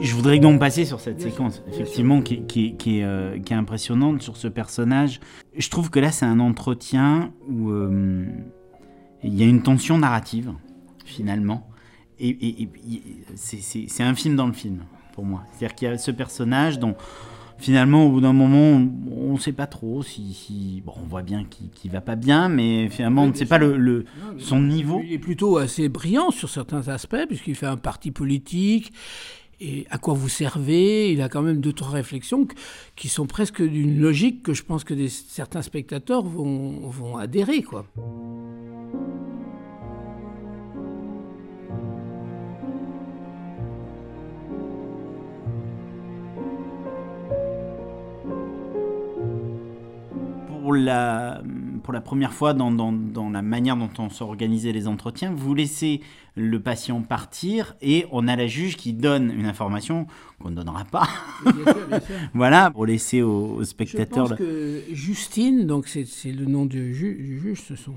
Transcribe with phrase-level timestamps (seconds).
[0.00, 3.56] Je voudrais donc passer sur cette séquence, effectivement, qui, qui, qui, est, euh, qui, est,
[3.56, 5.20] impressionnante sur ce personnage.
[5.56, 8.26] Je trouve que là, c'est un entretien où euh,
[9.22, 10.52] il y a une tension narrative,
[11.04, 11.68] finalement.
[12.18, 12.68] Et, et
[13.34, 15.44] c'est un film dans le film, pour moi.
[15.52, 16.96] C'est-à-dire qu'il y a ce personnage dont
[17.58, 21.44] finalement, au bout d'un moment, on ne sait pas trop si, bon, on voit bien
[21.44, 24.04] qu'il ne va pas bien, mais finalement, on ne sait pas le,
[24.38, 25.00] son niveau.
[25.04, 28.92] Il est plutôt assez brillant sur certains aspects, puisqu'il fait un parti politique.
[29.60, 31.12] Et à quoi vous servez?
[31.12, 32.46] Il a quand même deux trois réflexions
[32.94, 37.86] qui sont presque d'une logique que je pense que certains spectateurs vont, vont adhérer, quoi.
[50.66, 51.42] pour la,
[51.86, 55.54] pour la première fois dans, dans, dans la manière dont on s'organisait les entretiens, vous
[55.54, 56.00] laissez
[56.34, 60.08] le patient partir et on a la juge qui donne une information
[60.40, 61.08] qu'on ne donnera pas.
[62.34, 64.26] voilà, pour laisser aux, spectateurs.
[64.26, 67.94] Je pense que Justine, donc c'est le nom du, juge, c'est son,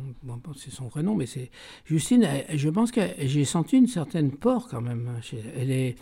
[0.70, 1.50] son vrai nom, mais c'est
[1.86, 5.10] Justine, je pense que j'ai senti une certaine peur quand même.
[5.58, 5.96] Elle est,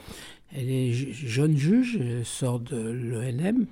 [0.56, 3.68] elle est jeune juge, sort de l'ENM,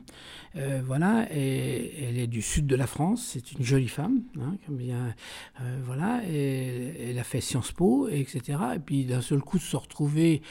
[0.57, 3.31] euh, voilà, et elle est du sud de la France.
[3.33, 8.59] C'est une jolie femme, hein, euh, voilà, et elle a fait Sciences Po, etc.
[8.75, 10.41] Et puis d'un seul coup se retrouver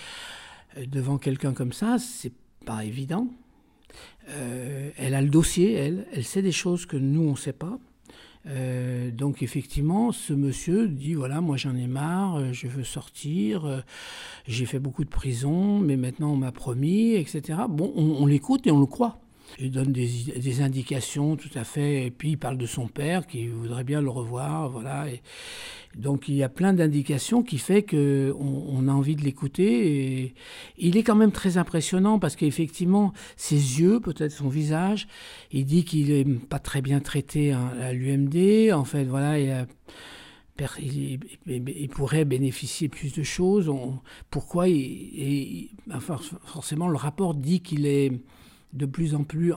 [0.76, 2.34] euh, devant quelqu'un comme ça, c'est
[2.66, 3.28] pas évident.
[4.26, 7.78] elle a le dossier, elle, elle sait des choses que nous on sait pas.
[8.46, 13.64] Euh, donc effectivement, ce monsieur dit voilà, moi j'en ai marre, euh, je veux sortir,
[13.64, 13.80] euh,
[14.46, 17.60] j'ai fait beaucoup de prison, mais maintenant on m'a promis, etc.
[17.68, 19.23] Bon, on, on l'écoute et on le croit.
[19.58, 23.26] Il donne des, des, indications tout à fait, et puis il parle de son père
[23.26, 25.08] qui voudrait bien le revoir, voilà.
[25.08, 25.22] Et,
[25.96, 30.22] donc il y a plein d'indications qui fait que on, a envie de l'écouter.
[30.22, 30.34] Et
[30.78, 35.06] il est quand même très impressionnant parce qu'effectivement ses yeux, peut-être son visage,
[35.52, 38.72] il dit qu'il est pas très bien traité à l'UMD.
[38.72, 43.72] En fait, voilà, il, il, pourrait bénéficier plus de choses.
[44.30, 48.12] pourquoi et, enfin, Forcément, le rapport dit qu'il est
[48.74, 49.52] de plus en plus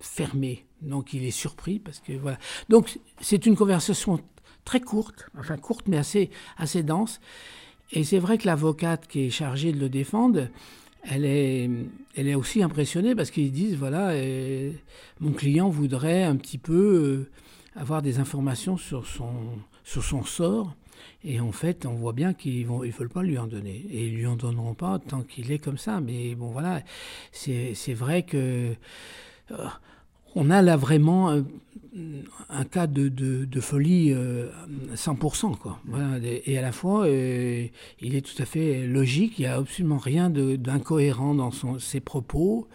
[0.00, 0.66] fermé.
[0.82, 2.38] Donc il est surpris parce que voilà.
[2.68, 4.18] Donc c'est une conversation
[4.64, 7.20] très courte, enfin courte mais assez, assez dense.
[7.92, 10.48] Et c'est vrai que l'avocate qui est chargée de le défendre,
[11.02, 11.68] elle est,
[12.16, 14.72] elle est aussi impressionnée parce qu'ils disent voilà, euh,
[15.18, 17.28] mon client voudrait un petit peu
[17.76, 19.32] euh, avoir des informations sur son,
[19.84, 20.74] sur son sort.
[21.24, 23.84] Et en fait, on voit bien qu'ils ne ils veulent pas lui en donner.
[23.90, 26.00] Et ils lui en donneront pas tant qu'il est comme ça.
[26.00, 26.82] Mais bon, voilà,
[27.32, 28.74] c'est vrai que.
[29.50, 29.66] Euh,
[30.36, 31.42] on a là vraiment
[32.48, 34.14] un cas de, de, folie
[34.94, 35.52] 100%.
[35.52, 35.80] Euh, quoi.
[36.22, 37.66] et à la fois, euh,
[38.00, 42.00] il est tout à fait logique, il n'y a absolument rien d'incohérent dans son, ses
[42.00, 42.68] propos.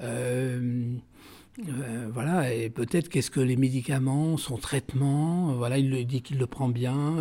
[0.00, 0.94] Euh,
[2.12, 6.68] voilà, et peut-être qu'est-ce que les médicaments, son traitement, voilà, il dit qu'il le prend
[6.68, 7.16] bien,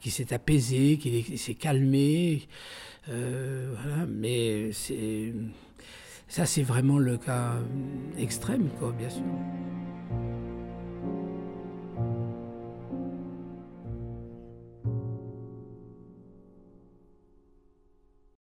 [0.00, 2.46] qu'il s'est apaisé, qu'il s'est calmé,
[3.06, 4.70] voilà, mais
[6.28, 7.54] ça, c'est vraiment le cas
[8.18, 9.22] extrême, quoi, bien sûr.